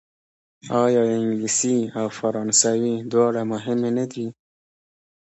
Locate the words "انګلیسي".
1.15-1.77